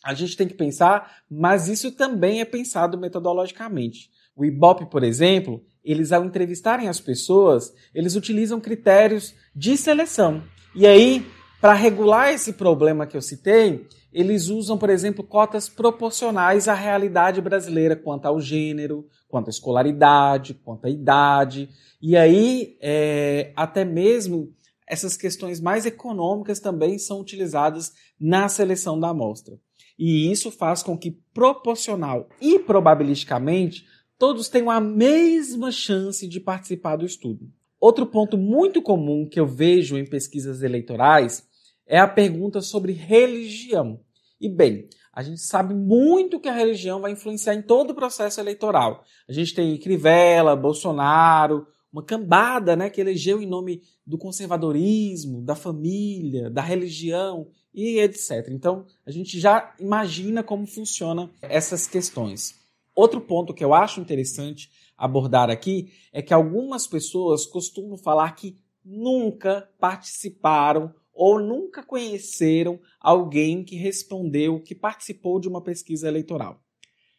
a 0.04 0.12
gente 0.12 0.36
tem 0.36 0.46
que 0.46 0.52
pensar, 0.52 1.22
mas 1.30 1.66
isso 1.66 1.90
também 1.90 2.42
é 2.42 2.44
pensado 2.44 2.98
metodologicamente. 2.98 4.10
O 4.36 4.44
Ibope, 4.44 4.90
por 4.90 5.02
exemplo, 5.02 5.64
eles 5.82 6.12
ao 6.12 6.22
entrevistarem 6.22 6.88
as 6.88 7.00
pessoas, 7.00 7.72
eles 7.94 8.14
utilizam 8.14 8.60
critérios 8.60 9.34
de 9.56 9.74
seleção. 9.78 10.44
E 10.74 10.86
aí, 10.86 11.24
para 11.64 11.72
regular 11.72 12.30
esse 12.30 12.52
problema 12.52 13.06
que 13.06 13.16
eu 13.16 13.22
citei, 13.22 13.86
eles 14.12 14.48
usam, 14.48 14.76
por 14.76 14.90
exemplo, 14.90 15.24
cotas 15.24 15.66
proporcionais 15.66 16.68
à 16.68 16.74
realidade 16.74 17.40
brasileira 17.40 17.96
quanto 17.96 18.26
ao 18.26 18.38
gênero, 18.38 19.08
quanto 19.26 19.46
à 19.46 19.50
escolaridade, 19.50 20.52
quanto 20.62 20.84
à 20.84 20.90
idade. 20.90 21.70
E 22.02 22.18
aí, 22.18 22.76
é, 22.82 23.50
até 23.56 23.82
mesmo 23.82 24.52
essas 24.86 25.16
questões 25.16 25.58
mais 25.58 25.86
econômicas 25.86 26.60
também 26.60 26.98
são 26.98 27.18
utilizadas 27.18 27.94
na 28.20 28.46
seleção 28.46 29.00
da 29.00 29.08
amostra. 29.08 29.58
E 29.98 30.30
isso 30.30 30.50
faz 30.50 30.82
com 30.82 30.98
que, 30.98 31.12
proporcional 31.32 32.28
e 32.42 32.58
probabilisticamente, 32.58 33.86
todos 34.18 34.50
tenham 34.50 34.70
a 34.70 34.82
mesma 34.82 35.72
chance 35.72 36.28
de 36.28 36.40
participar 36.40 36.96
do 36.96 37.06
estudo. 37.06 37.50
Outro 37.80 38.04
ponto 38.04 38.36
muito 38.36 38.82
comum 38.82 39.26
que 39.26 39.40
eu 39.40 39.46
vejo 39.46 39.96
em 39.96 40.04
pesquisas 40.04 40.62
eleitorais 40.62 41.53
é 41.86 41.98
a 41.98 42.08
pergunta 42.08 42.60
sobre 42.60 42.92
religião. 42.92 44.00
E 44.40 44.48
bem, 44.48 44.88
a 45.12 45.22
gente 45.22 45.40
sabe 45.40 45.74
muito 45.74 46.40
que 46.40 46.48
a 46.48 46.54
religião 46.54 47.00
vai 47.00 47.12
influenciar 47.12 47.54
em 47.54 47.62
todo 47.62 47.90
o 47.90 47.94
processo 47.94 48.40
eleitoral. 48.40 49.04
A 49.28 49.32
gente 49.32 49.54
tem 49.54 49.78
Crivella, 49.78 50.56
Bolsonaro, 50.56 51.66
uma 51.92 52.02
cambada 52.02 52.74
né, 52.74 52.90
que 52.90 53.00
elegeu 53.00 53.40
em 53.40 53.46
nome 53.46 53.80
do 54.04 54.18
conservadorismo, 54.18 55.40
da 55.40 55.54
família, 55.54 56.50
da 56.50 56.60
religião 56.60 57.46
e 57.72 58.00
etc. 58.00 58.48
Então, 58.50 58.84
a 59.06 59.12
gente 59.12 59.38
já 59.38 59.72
imagina 59.78 60.42
como 60.42 60.66
funciona 60.66 61.30
essas 61.40 61.86
questões. 61.86 62.60
Outro 62.96 63.20
ponto 63.20 63.54
que 63.54 63.64
eu 63.64 63.72
acho 63.72 64.00
interessante 64.00 64.70
abordar 64.98 65.50
aqui 65.50 65.92
é 66.12 66.20
que 66.20 66.34
algumas 66.34 66.86
pessoas 66.86 67.46
costumam 67.46 67.96
falar 67.96 68.32
que 68.32 68.58
nunca 68.84 69.68
participaram 69.78 70.92
ou 71.14 71.38
nunca 71.40 71.82
conheceram 71.82 72.80
alguém 73.00 73.62
que 73.64 73.76
respondeu, 73.76 74.60
que 74.60 74.74
participou 74.74 75.38
de 75.38 75.48
uma 75.48 75.62
pesquisa 75.62 76.08
eleitoral. 76.08 76.60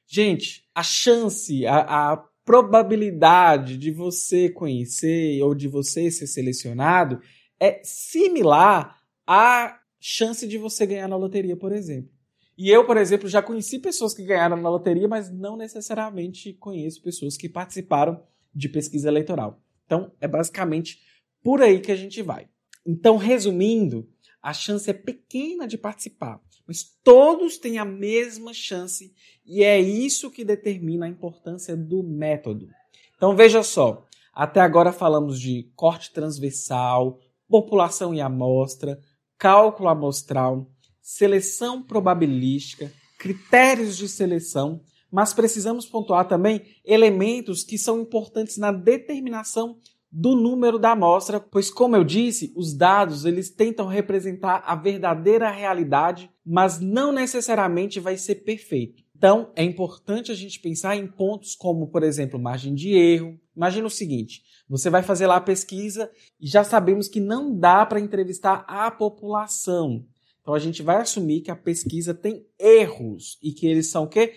Gente, 0.06 0.68
a 0.76 0.84
chance, 0.84 1.66
a, 1.66 2.12
a 2.12 2.18
probabilidade 2.44 3.78
de 3.78 3.90
você 3.90 4.50
conhecer 4.50 5.42
ou 5.42 5.56
de 5.56 5.68
você 5.68 6.12
ser 6.12 6.28
selecionado 6.28 7.20
é 7.60 7.82
similar 7.84 9.02
à 9.26 9.80
chance 10.00 10.48
de 10.48 10.58
você 10.58 10.86
ganhar 10.86 11.08
na 11.08 11.16
loteria, 11.16 11.58
por 11.58 11.72
exemplo. 11.72 12.14
E 12.58 12.70
eu, 12.70 12.86
por 12.86 12.98
exemplo, 12.98 13.28
já 13.28 13.42
conheci 13.42 13.80
pessoas 13.80 14.14
que 14.14 14.24
ganharam 14.24 14.56
na 14.56 14.70
loteria, 14.70 15.08
mas 15.08 15.32
não 15.32 15.58
necessariamente 15.58 16.54
conheço 16.54 17.02
pessoas 17.02 17.36
que 17.36 17.50
participaram 17.50 18.22
de 18.54 18.70
pesquisa 18.70 19.10
eleitoral. 19.10 19.62
Então, 19.86 20.12
é 20.22 20.28
basicamente 20.28 21.02
por 21.44 21.62
aí 21.62 21.80
que 21.82 21.92
a 21.92 21.96
gente 21.96 22.22
vai. 22.22 22.48
Então, 22.86 23.18
resumindo, 23.18 24.08
a 24.42 24.54
chance 24.54 24.90
é 24.90 24.94
pequena 24.94 25.68
de 25.68 25.78
participar, 25.78 26.40
mas 26.68 26.84
todos 27.04 27.58
têm 27.58 27.80
a 27.80 27.86
mesma 27.86 28.54
chance 28.54 29.14
e 29.46 29.64
é 29.64 29.80
isso 29.80 30.30
que 30.30 30.46
determina 30.46 31.06
a 31.06 31.10
importância 31.10 31.76
do 31.76 32.04
método. 32.04 32.68
Então, 33.16 33.36
veja 33.36 33.64
só, 33.64 34.06
até 34.34 34.60
agora 34.60 34.92
falamos 34.92 35.40
de 35.40 35.72
corte 35.76 36.12
transversal, 36.12 37.20
população 37.48 38.14
e 38.14 38.22
amostra, 38.22 39.00
cálculo 39.38 39.90
amostral, 39.90 40.70
seleção 41.02 41.82
probabilística, 41.82 42.92
critérios 43.18 43.98
de 43.98 44.08
seleção, 44.08 44.82
mas 45.12 45.34
precisamos 45.34 45.86
pontuar 45.86 46.28
também 46.28 46.62
elementos 46.84 47.64
que 47.64 47.78
são 47.78 48.02
importantes 48.02 48.58
na 48.58 48.72
determinação 48.72 49.80
do 50.18 50.34
número 50.34 50.80
da 50.80 50.92
amostra, 50.92 51.42
pois 51.42 51.70
como 51.70 51.94
eu 51.94 52.04
disse, 52.06 52.54
os 52.56 52.74
dados 52.74 53.26
eles 53.26 53.50
tentam 53.50 53.86
representar 53.86 54.64
a 54.66 54.74
verdadeira 54.74 55.52
realidade, 55.52 56.32
mas 56.46 56.80
não 56.80 57.12
necessariamente 57.12 58.00
vai 58.00 58.16
ser 58.16 58.36
perfeito. 58.36 59.04
Então, 59.14 59.52
é 59.58 59.64
importante 59.64 60.32
a 60.32 60.36
gente 60.36 60.62
pensar 60.62 60.96
em 60.96 61.06
pontos 61.06 61.54
como, 61.54 61.90
por 61.90 62.02
exemplo, 62.02 62.40
margem 62.40 62.74
de 62.74 62.94
erro. 62.94 63.38
Imagina 63.54 63.88
o 63.88 63.90
seguinte: 63.90 64.42
você 64.70 64.90
vai 64.90 65.04
fazer 65.04 65.28
lá 65.28 65.36
a 65.36 65.42
pesquisa 65.42 66.10
e 66.40 66.48
já 66.48 66.64
sabemos 66.64 67.10
que 67.10 67.20
não 67.20 67.54
dá 67.54 67.86
para 67.86 68.00
entrevistar 68.00 68.64
a 68.70 68.90
população. 68.90 70.06
Então 70.42 70.54
a 70.54 70.60
gente 70.60 70.82
vai 70.82 70.96
assumir 70.96 71.42
que 71.42 71.52
a 71.52 71.58
pesquisa 71.58 72.14
tem 72.14 72.46
erros 72.58 73.38
e 73.44 73.52
que 73.52 73.68
eles 73.68 73.88
são 73.88 74.06
o 74.06 74.08
quê? 74.08 74.34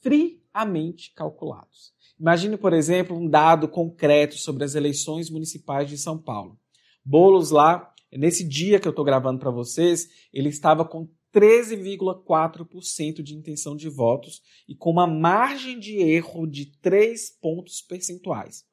Friamente 0.00 1.12
calculados. 1.14 1.92
Imagine, 2.20 2.58
por 2.58 2.74
exemplo, 2.74 3.16
um 3.16 3.26
dado 3.26 3.66
concreto 3.66 4.36
sobre 4.36 4.62
as 4.62 4.74
eleições 4.74 5.30
municipais 5.30 5.88
de 5.88 5.96
São 5.96 6.18
Paulo. 6.18 6.58
Bolos 7.02 7.50
lá, 7.50 7.94
nesse 8.12 8.46
dia 8.46 8.78
que 8.78 8.86
eu 8.86 8.90
estou 8.90 9.06
gravando 9.06 9.38
para 9.38 9.50
vocês, 9.50 10.06
ele 10.30 10.50
estava 10.50 10.84
com 10.84 11.08
13,4% 11.34 13.22
de 13.22 13.34
intenção 13.34 13.74
de 13.74 13.88
votos 13.88 14.42
e 14.68 14.74
com 14.74 14.90
uma 14.90 15.06
margem 15.06 15.78
de 15.78 15.96
erro 15.96 16.46
de 16.46 16.66
3 16.80 17.38
pontos 17.40 17.80
percentuais. 17.80 18.66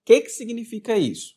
O 0.00 0.06
que, 0.06 0.22
que 0.22 0.30
significa 0.30 0.96
isso? 0.96 1.34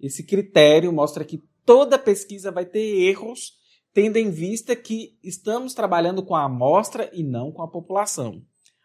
Esse 0.00 0.24
critério 0.24 0.90
mostra 0.92 1.26
que 1.26 1.42
toda 1.66 1.98
pesquisa 1.98 2.50
vai 2.50 2.64
ter 2.64 3.02
erros 3.02 3.60
tendo 3.92 4.16
em 4.16 4.30
vista 4.30 4.74
que 4.74 5.18
estamos 5.22 5.74
trabalhando 5.74 6.24
com 6.24 6.34
a 6.34 6.44
amostra 6.44 7.10
e 7.12 7.22
não 7.22 7.52
com 7.52 7.60
a 7.60 7.68
população. 7.68 8.42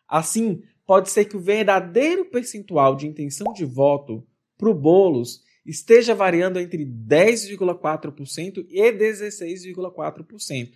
Assim, 0.07 0.61
pode 0.87 1.11
ser 1.11 1.25
que 1.25 1.35
o 1.35 1.41
verdadeiro 1.41 2.25
percentual 2.25 2.95
de 2.95 3.05
intenção 3.05 3.51
de 3.53 3.65
voto 3.65 4.25
para 4.57 4.69
o 4.69 4.73
Boulos 4.73 5.41
esteja 5.65 6.15
variando 6.15 6.59
entre 6.59 6.85
10,4% 6.85 8.65
e 8.69 8.91
16,4%. 8.93 10.71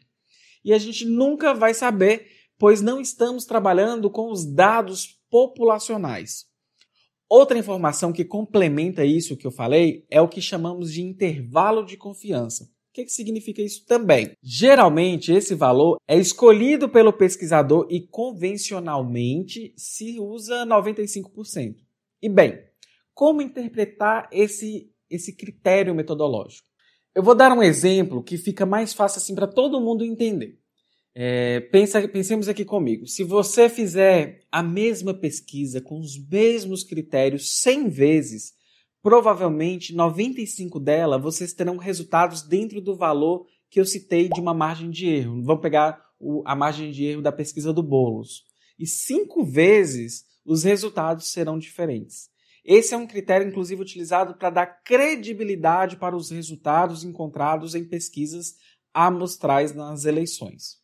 E 0.64 0.74
a 0.74 0.78
gente 0.78 1.06
nunca 1.06 1.54
vai 1.54 1.74
saber, 1.74 2.28
pois 2.60 2.82
não 2.82 3.00
estamos 3.00 3.46
trabalhando 3.46 4.10
com 4.12 4.30
os 4.30 4.46
dados 4.46 5.18
populacionais. 5.30 6.46
Outra 7.30 7.58
informação 7.58 8.12
que 8.12 8.26
complementa 8.26 9.06
isso 9.06 9.38
que 9.38 9.48
eu 9.48 9.52
falei 9.52 10.06
é 10.10 10.20
o 10.20 10.28
que 10.28 10.42
chamamos 10.42 10.92
de 10.92 11.02
intervalo 11.02 11.86
de 11.86 11.96
confiança. 11.96 12.70
O 12.92 12.94
que, 12.94 13.06
que 13.06 13.14
significa 13.14 13.62
isso 13.62 13.86
também? 13.86 14.34
Geralmente, 14.44 15.32
esse 15.32 15.56
valor 15.56 15.98
é 16.06 16.20
escolhido 16.20 16.90
pelo 16.90 17.14
pesquisador 17.14 17.88
e 17.90 18.02
convencionalmente 18.02 19.74
se 19.78 20.20
usa 20.20 20.66
95%. 20.66 21.78
E 22.22 22.28
bem, 22.28 22.60
como 23.14 23.42
interpretar 23.42 24.28
esse, 24.30 24.92
esse 25.10 25.34
critério 25.34 25.96
metodológico? 25.96 26.68
Eu 27.16 27.24
vou 27.24 27.34
dar 27.34 27.54
um 27.58 27.64
exemplo 27.64 28.22
que 28.22 28.38
fica 28.38 28.66
mais 28.66 28.94
fácil 28.94 29.20
assim 29.20 29.36
para 29.36 29.48
todo 29.48 29.80
mundo 29.80 30.04
entender. 30.04 30.60
É, 31.16 31.62
pensa, 31.62 32.06
pensemos 32.10 32.50
aqui 32.50 32.66
comigo. 32.66 33.08
Se 33.08 33.24
você 33.24 33.70
fizer 33.70 34.42
a 34.52 34.62
mesma 34.62 35.14
pesquisa 35.14 35.80
com 35.80 35.98
os 35.98 36.18
mesmos 36.28 36.84
critérios 36.84 37.50
100 37.52 37.88
vezes, 37.88 38.54
provavelmente 39.02 39.94
95 39.94 40.80
dela 40.80 41.18
vocês 41.18 41.54
terão 41.54 41.78
resultados 41.78 42.42
dentro 42.44 42.82
do 42.82 42.96
valor 42.96 43.46
que 43.70 43.80
eu 43.80 43.86
citei 43.86 44.30
de 44.30 44.40
uma 44.40 44.54
margem 44.54 44.90
de 44.90 45.08
erro. 45.08 45.42
Vamos 45.44 45.62
pegar 45.62 46.02
o, 46.20 46.44
a 46.46 46.56
margem 46.56 46.92
de 46.92 47.06
erro 47.06 47.22
da 47.22 47.32
pesquisa 47.32 47.72
do 47.74 47.82
Bolos. 47.82 48.44
E 48.78 48.86
cinco 48.86 49.44
vezes 49.44 50.26
os 50.46 50.64
resultados 50.64 51.32
serão 51.32 51.58
diferentes. 51.58 52.30
Esse 52.64 52.94
é 52.94 52.98
um 52.98 53.08
critério, 53.08 53.48
inclusive, 53.48 53.82
utilizado 53.82 54.36
para 54.36 54.50
dar 54.50 54.68
credibilidade 54.68 55.98
para 55.98 56.16
os 56.16 56.30
resultados 56.30 57.04
encontrados 57.04 57.74
em 57.74 57.84
pesquisas 57.84 58.56
amostrais 58.94 59.74
nas 59.74 60.06
eleições. 60.06 60.78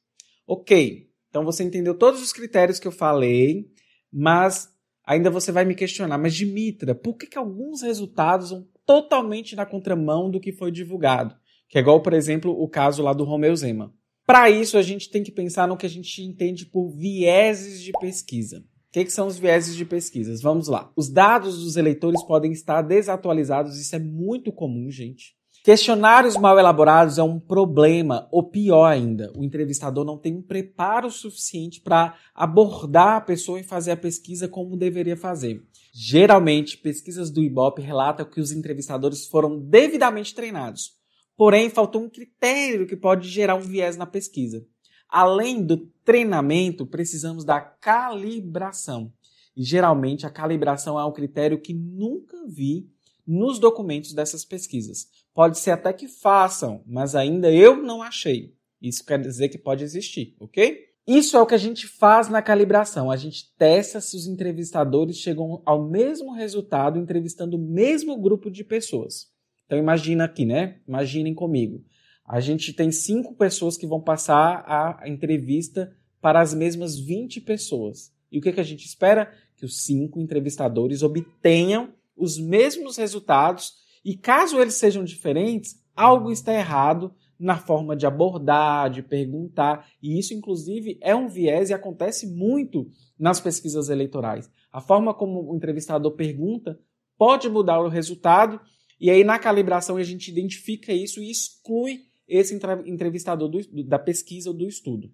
Ok, 0.47 1.09
então 1.29 1.43
você 1.43 1.63
entendeu 1.63 1.95
todos 1.95 2.21
os 2.21 2.33
critérios 2.33 2.79
que 2.79 2.87
eu 2.87 2.91
falei, 2.91 3.69
mas 4.11 4.69
ainda 5.07 5.31
você 5.31 5.51
vai 5.53 5.63
me 5.63 5.73
questionar, 5.73 6.17
mas 6.17 6.35
Dimitra, 6.35 6.93
por 6.93 7.15
que, 7.15 7.25
que 7.25 7.37
alguns 7.37 7.81
resultados 7.81 8.49
vão 8.51 8.67
totalmente 8.85 9.55
na 9.55 9.65
contramão 9.65 10.29
do 10.29 10.39
que 10.39 10.51
foi 10.51 10.69
divulgado? 10.69 11.33
Que 11.69 11.77
é 11.77 11.81
igual, 11.81 12.01
por 12.01 12.13
exemplo, 12.13 12.51
o 12.51 12.67
caso 12.67 13.01
lá 13.01 13.13
do 13.13 13.23
Romeu 13.23 13.55
Zema. 13.55 13.93
Para 14.25 14.49
isso, 14.49 14.77
a 14.77 14.81
gente 14.81 15.09
tem 15.09 15.23
que 15.23 15.31
pensar 15.31 15.67
no 15.67 15.77
que 15.77 15.85
a 15.85 15.89
gente 15.89 16.21
entende 16.21 16.65
por 16.65 16.89
vieses 16.89 17.81
de 17.81 17.93
pesquisa. 17.93 18.59
O 18.59 18.91
que, 18.91 19.05
que, 19.05 19.11
são 19.11 19.27
os 19.27 19.37
vieses 19.37 19.75
de 19.75 19.85
pesquisas? 19.85 20.41
Vamos 20.41 20.67
lá. 20.67 20.91
Os 20.95 21.09
dados 21.09 21.63
dos 21.63 21.77
eleitores 21.77 22.21
podem 22.23 22.51
estar 22.51 22.81
desatualizados, 22.81 23.79
isso 23.79 23.95
é 23.95 23.99
muito 23.99 24.51
comum, 24.51 24.89
gente. 24.91 25.36
Questionários 25.67 26.37
mal 26.37 26.57
elaborados 26.57 27.17
é 27.17 27.23
um 27.23 27.37
problema, 27.37 28.25
ou 28.31 28.41
pior 28.41 28.85
ainda, 28.85 29.33
o 29.35 29.43
entrevistador 29.43 30.05
não 30.05 30.17
tem 30.17 30.33
um 30.33 30.41
preparo 30.41 31.11
suficiente 31.11 31.81
para 31.81 32.15
abordar 32.33 33.17
a 33.17 33.19
pessoa 33.19 33.59
e 33.59 33.65
fazer 33.65 33.91
a 33.91 33.97
pesquisa 33.97 34.47
como 34.47 34.77
deveria 34.77 35.17
fazer. 35.17 35.61
Geralmente, 35.93 36.77
pesquisas 36.77 37.29
do 37.29 37.43
Ibope 37.43 37.81
relatam 37.81 38.25
que 38.25 38.39
os 38.39 38.53
entrevistadores 38.53 39.27
foram 39.27 39.59
devidamente 39.59 40.33
treinados, 40.33 40.93
porém 41.35 41.69
faltou 41.69 42.01
um 42.01 42.09
critério 42.09 42.87
que 42.87 42.95
pode 42.95 43.27
gerar 43.27 43.55
um 43.55 43.59
viés 43.59 43.97
na 43.97 44.05
pesquisa. 44.05 44.65
Além 45.09 45.61
do 45.61 45.85
treinamento, 46.05 46.85
precisamos 46.85 47.43
da 47.43 47.59
calibração. 47.59 49.11
E 49.53 49.63
geralmente 49.63 50.25
a 50.25 50.29
calibração 50.29 50.97
é 50.97 51.03
um 51.03 51.11
critério 51.11 51.59
que 51.59 51.73
nunca 51.73 52.37
vi 52.47 52.87
nos 53.27 53.59
documentos 53.59 54.13
dessas 54.13 54.45
pesquisas. 54.45 55.07
Pode 55.33 55.59
ser 55.59 55.71
até 55.71 55.91
que 55.91 56.07
façam, 56.07 56.81
mas 56.85 57.13
ainda 57.13 57.51
eu 57.51 57.75
não 57.75 58.01
achei. 58.01 58.55
Isso 58.81 59.03
quer 59.03 59.19
dizer 59.19 59.49
que 59.49 59.57
pode 59.57 59.83
existir, 59.83 60.35
ok? 60.39 60.87
Isso 61.05 61.37
é 61.37 61.41
o 61.41 61.45
que 61.45 61.55
a 61.55 61.59
gente 61.59 61.87
faz 61.87 62.29
na 62.29 62.41
calibração. 62.41 63.09
A 63.09 63.15
gente 63.15 63.53
testa 63.57 64.01
se 64.01 64.15
os 64.15 64.27
entrevistadores 64.27 65.17
chegam 65.17 65.61
ao 65.65 65.87
mesmo 65.87 66.33
resultado 66.33 66.99
entrevistando 66.99 67.57
o 67.57 67.59
mesmo 67.59 68.19
grupo 68.19 68.51
de 68.51 68.63
pessoas. 68.63 69.27
Então 69.65 69.77
imagina 69.77 70.25
aqui, 70.25 70.45
né? 70.45 70.79
Imaginem 70.87 71.33
comigo. 71.33 71.83
A 72.25 72.41
gente 72.41 72.73
tem 72.73 72.91
cinco 72.91 73.35
pessoas 73.35 73.77
que 73.77 73.87
vão 73.87 74.01
passar 74.01 74.65
a 74.67 75.07
entrevista 75.07 75.95
para 76.21 76.41
as 76.41 76.53
mesmas 76.53 76.99
20 76.99 77.39
pessoas. 77.41 78.11
E 78.29 78.37
o 78.37 78.41
que, 78.41 78.51
que 78.51 78.59
a 78.59 78.63
gente 78.63 78.85
espera? 78.85 79.31
Que 79.55 79.65
os 79.65 79.83
cinco 79.83 80.19
entrevistadores 80.19 81.03
obtenham 81.03 81.93
os 82.17 82.37
mesmos 82.37 82.97
resultados 82.97 83.73
e 84.03 84.15
caso 84.15 84.59
eles 84.59 84.75
sejam 84.75 85.03
diferentes, 85.03 85.75
algo 85.95 86.31
está 86.31 86.53
errado 86.53 87.13
na 87.39 87.57
forma 87.57 87.95
de 87.95 88.05
abordar, 88.05 88.89
de 88.89 89.03
perguntar, 89.03 89.87
e 90.01 90.17
isso 90.17 90.33
inclusive 90.33 90.97
é 91.01 91.15
um 91.15 91.27
viés 91.27 91.69
e 91.69 91.73
acontece 91.73 92.25
muito 92.27 92.89
nas 93.19 93.39
pesquisas 93.39 93.89
eleitorais. 93.89 94.49
A 94.71 94.81
forma 94.81 95.13
como 95.13 95.51
o 95.51 95.55
entrevistador 95.55 96.13
pergunta 96.13 96.79
pode 97.17 97.49
mudar 97.49 97.79
o 97.79 97.89
resultado, 97.89 98.59
e 98.99 99.09
aí 99.09 99.23
na 99.23 99.37
calibração 99.37 99.97
a 99.97 100.03
gente 100.03 100.31
identifica 100.31 100.91
isso 100.91 101.21
e 101.21 101.29
exclui 101.29 102.01
esse 102.27 102.57
entrevistador 102.85 103.49
do, 103.49 103.83
da 103.83 103.99
pesquisa 103.99 104.49
ou 104.49 104.55
do 104.55 104.67
estudo. 104.67 105.11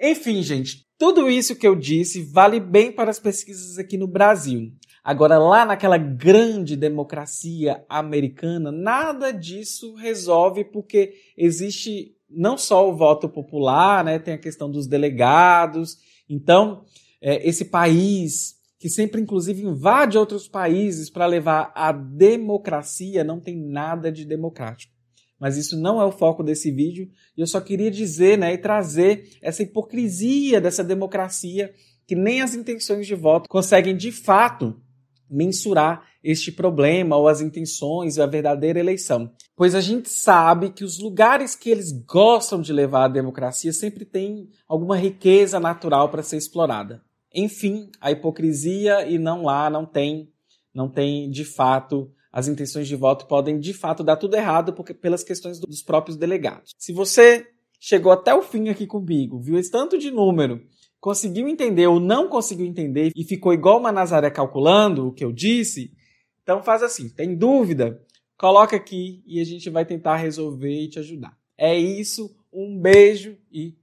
Enfim, 0.00 0.42
gente, 0.42 0.86
tudo 0.98 1.30
isso 1.30 1.56
que 1.56 1.66
eu 1.66 1.74
disse 1.74 2.22
vale 2.22 2.60
bem 2.60 2.92
para 2.92 3.10
as 3.10 3.18
pesquisas 3.18 3.78
aqui 3.78 3.96
no 3.96 4.06
Brasil. 4.06 4.72
Agora, 5.04 5.36
lá 5.38 5.66
naquela 5.66 5.98
grande 5.98 6.76
democracia 6.76 7.84
americana, 7.90 8.72
nada 8.72 9.30
disso 9.32 9.94
resolve 9.94 10.64
porque 10.64 11.12
existe 11.36 12.16
não 12.28 12.56
só 12.56 12.88
o 12.88 12.96
voto 12.96 13.28
popular, 13.28 14.02
né, 14.02 14.18
tem 14.18 14.32
a 14.32 14.38
questão 14.38 14.70
dos 14.70 14.86
delegados. 14.86 15.98
Então, 16.28 16.84
é, 17.20 17.46
esse 17.46 17.66
país 17.66 18.54
que 18.78 18.88
sempre, 18.88 19.20
inclusive, 19.20 19.62
invade 19.62 20.18
outros 20.18 20.48
países 20.48 21.10
para 21.10 21.26
levar 21.26 21.70
a 21.74 21.92
democracia, 21.92 23.22
não 23.22 23.40
tem 23.40 23.56
nada 23.56 24.10
de 24.10 24.24
democrático 24.24 24.94
mas 25.44 25.58
isso 25.58 25.78
não 25.78 26.00
é 26.00 26.04
o 26.06 26.10
foco 26.10 26.42
desse 26.42 26.70
vídeo. 26.70 27.10
E 27.36 27.40
eu 27.42 27.46
só 27.46 27.60
queria 27.60 27.90
dizer 27.90 28.38
né, 28.38 28.54
e 28.54 28.56
trazer 28.56 29.28
essa 29.42 29.62
hipocrisia 29.62 30.58
dessa 30.58 30.82
democracia 30.82 31.70
que 32.06 32.14
nem 32.14 32.40
as 32.40 32.54
intenções 32.54 33.06
de 33.06 33.14
voto 33.14 33.46
conseguem 33.46 33.94
de 33.94 34.10
fato 34.10 34.80
mensurar 35.34 36.06
este 36.22 36.50
problema 36.52 37.16
ou 37.16 37.28
as 37.28 37.40
intenções 37.40 38.16
e 38.16 38.22
a 38.22 38.26
verdadeira 38.26 38.78
eleição. 38.78 39.30
Pois 39.56 39.74
a 39.74 39.80
gente 39.80 40.08
sabe 40.08 40.70
que 40.70 40.84
os 40.84 40.98
lugares 40.98 41.54
que 41.54 41.70
eles 41.70 41.92
gostam 41.92 42.60
de 42.60 42.72
levar 42.72 43.04
a 43.04 43.08
democracia 43.08 43.72
sempre 43.72 44.04
têm 44.04 44.48
alguma 44.66 44.96
riqueza 44.96 45.60
natural 45.60 46.08
para 46.08 46.22
ser 46.22 46.36
explorada. 46.36 47.02
Enfim, 47.34 47.90
a 48.00 48.10
hipocrisia 48.10 49.06
e 49.06 49.18
não 49.18 49.42
lá 49.42 49.68
não 49.68 49.84
tem, 49.84 50.30
não 50.72 50.88
tem 50.88 51.28
de 51.30 51.44
fato 51.44 52.10
as 52.34 52.48
intenções 52.48 52.88
de 52.88 52.96
voto 52.96 53.26
podem 53.26 53.60
de 53.60 53.72
fato 53.72 54.02
dar 54.02 54.16
tudo 54.16 54.34
errado 54.34 54.72
porque, 54.72 54.92
pelas 54.92 55.22
questões 55.22 55.60
dos 55.60 55.84
próprios 55.84 56.16
delegados. 56.16 56.74
Se 56.76 56.92
você 56.92 57.46
chegou 57.78 58.10
até 58.10 58.34
o 58.34 58.42
fim 58.42 58.70
aqui 58.70 58.88
comigo, 58.88 59.38
viu 59.38 59.56
esse 59.56 59.70
tanto 59.70 59.96
de 59.96 60.10
número, 60.10 60.60
conseguiu 61.04 61.46
entender 61.46 61.86
ou 61.86 62.00
não 62.00 62.30
conseguiu 62.30 62.64
entender 62.64 63.12
e 63.14 63.24
ficou 63.24 63.52
igual 63.52 63.78
uma 63.78 63.92
Nazaré 63.92 64.30
calculando 64.30 65.06
o 65.06 65.12
que 65.12 65.22
eu 65.22 65.30
disse, 65.30 65.92
então 66.42 66.62
faz 66.62 66.82
assim, 66.82 67.10
tem 67.10 67.36
dúvida? 67.36 68.02
Coloca 68.38 68.74
aqui 68.74 69.22
e 69.26 69.38
a 69.38 69.44
gente 69.44 69.68
vai 69.68 69.84
tentar 69.84 70.16
resolver 70.16 70.72
e 70.72 70.88
te 70.88 70.98
ajudar. 70.98 71.36
É 71.58 71.76
isso, 71.76 72.34
um 72.50 72.80
beijo 72.80 73.36
e 73.52 73.76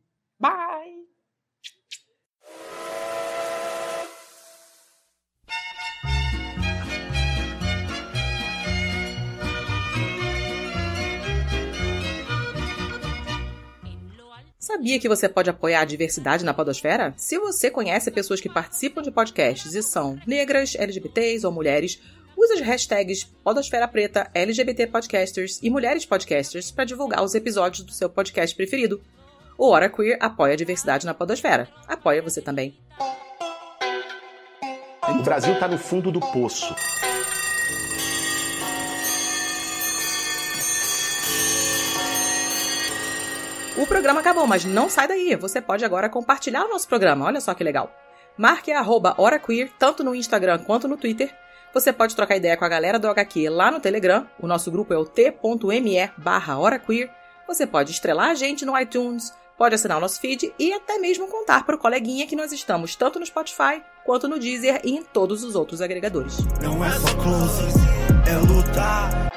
Sabia 14.81 14.99
que 14.99 15.07
você 15.07 15.29
pode 15.29 15.47
apoiar 15.47 15.81
a 15.81 15.85
diversidade 15.85 16.43
na 16.43 16.55
podosfera? 16.55 17.13
Se 17.15 17.37
você 17.37 17.69
conhece 17.69 18.09
pessoas 18.09 18.41
que 18.41 18.49
participam 18.49 19.03
de 19.03 19.11
podcasts 19.11 19.75
e 19.75 19.83
são 19.83 20.19
negras, 20.25 20.73
LGBTs 20.73 21.45
ou 21.45 21.51
mulheres, 21.51 22.01
use 22.35 22.53
as 22.53 22.61
hashtags 22.61 23.25
Podosfera 23.43 23.87
Preta, 23.87 24.31
LGBT 24.33 24.87
Podcasters 24.87 25.59
e 25.61 25.69
Mulheres 25.69 26.03
Podcasters 26.03 26.71
para 26.71 26.85
divulgar 26.85 27.23
os 27.23 27.35
episódios 27.35 27.85
do 27.85 27.91
seu 27.91 28.09
podcast 28.09 28.55
preferido. 28.55 28.99
O 29.55 29.69
Hora 29.69 29.87
Queer 29.87 30.17
apoia 30.19 30.53
a 30.53 30.57
diversidade 30.57 31.05
na 31.05 31.13
podosfera. 31.13 31.69
Apoia 31.87 32.23
você 32.23 32.41
também. 32.41 32.75
O 35.07 35.21
Brasil 35.21 35.53
está 35.53 35.67
no 35.67 35.77
fundo 35.77 36.11
do 36.11 36.19
poço. 36.19 36.73
O 43.77 43.87
programa 43.87 44.19
acabou, 44.19 44.45
mas 44.45 44.65
não 44.65 44.89
sai 44.89 45.07
daí. 45.07 45.35
Você 45.35 45.61
pode 45.61 45.85
agora 45.85 46.09
compartilhar 46.09 46.65
o 46.65 46.69
nosso 46.69 46.87
programa. 46.87 47.25
Olha 47.25 47.39
só 47.39 47.53
que 47.53 47.63
legal. 47.63 47.89
Marque 48.37 48.71
arroba 48.71 49.15
HoraQueer, 49.17 49.71
tanto 49.79 50.03
no 50.03 50.13
Instagram 50.13 50.59
quanto 50.59 50.87
no 50.87 50.97
Twitter. 50.97 51.33
Você 51.73 51.93
pode 51.93 52.15
trocar 52.15 52.35
ideia 52.35 52.57
com 52.57 52.65
a 52.65 52.69
galera 52.69 52.99
do 52.99 53.07
HQ 53.07 53.49
lá 53.49 53.71
no 53.71 53.79
Telegram. 53.79 54.27
O 54.39 54.47
nosso 54.47 54.69
grupo 54.69 54.93
é 54.93 54.97
o 54.97 55.05
t.me 55.05 56.11
barra. 56.17 56.57
Você 57.47 57.65
pode 57.65 57.91
estrelar 57.91 58.29
a 58.29 58.35
gente 58.35 58.65
no 58.65 58.77
iTunes, 58.77 59.33
pode 59.57 59.75
assinar 59.75 59.97
o 59.97 60.01
nosso 60.01 60.19
feed 60.19 60.53
e 60.59 60.73
até 60.73 60.97
mesmo 60.97 61.27
contar 61.27 61.65
para 61.65 61.75
o 61.75 61.79
coleguinha 61.79 62.27
que 62.27 62.35
nós 62.35 62.51
estamos 62.51 62.95
tanto 62.95 63.19
no 63.19 63.25
Spotify 63.25 63.81
quanto 64.05 64.27
no 64.27 64.37
Deezer 64.37 64.81
e 64.83 64.97
em 64.97 65.03
todos 65.03 65.43
os 65.43 65.55
outros 65.55 65.81
agregadores. 65.81 66.39
Não 66.61 66.83
é 66.83 66.91
só 66.91 67.15
close, 67.15 67.63
é 68.27 68.35
lutar. 68.53 69.30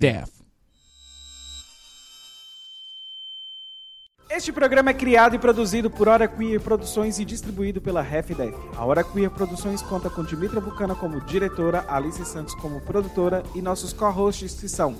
Half-Death. 0.00 0.30
Este 4.30 4.50
programa 4.50 4.90
é 4.90 4.94
criado 4.94 5.36
e 5.36 5.38
produzido 5.38 5.90
por 5.90 6.08
Hora 6.08 6.26
Queer 6.26 6.58
Produções 6.60 7.18
e 7.18 7.24
distribuído 7.24 7.82
pela 7.82 8.00
Half-Death. 8.00 8.54
A 8.76 8.84
Hora 8.84 9.04
Queer 9.04 9.30
Produções 9.30 9.82
conta 9.82 10.08
com 10.08 10.24
Dimitra 10.24 10.60
Bucana 10.60 10.94
como 10.94 11.20
diretora, 11.20 11.84
Alice 11.86 12.24
Santos 12.24 12.54
como 12.54 12.80
produtora 12.80 13.42
e 13.54 13.60
nossos 13.60 13.92
co-hosts 13.92 14.58
que 14.58 14.68
são 14.68 14.96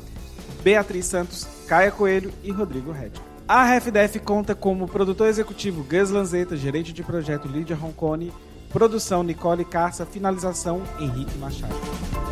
Beatriz 0.62 1.06
Santos, 1.06 1.46
Caia 1.66 1.90
Coelho 1.90 2.30
e 2.42 2.50
Rodrigo 2.50 2.92
Red. 2.92 3.12
A 3.48 3.62
Half-Death 3.72 4.18
conta 4.22 4.54
como 4.54 4.86
produtor 4.86 5.28
executivo 5.28 5.82
Gus 5.82 6.10
Lanzetta, 6.10 6.56
gerente 6.56 6.92
de 6.92 7.02
projeto 7.02 7.48
Lídia 7.48 7.74
Roncone, 7.74 8.32
produção 8.68 9.22
Nicole 9.22 9.64
Carça, 9.64 10.04
finalização 10.04 10.82
Henrique 11.00 11.38
Machado. 11.38 12.29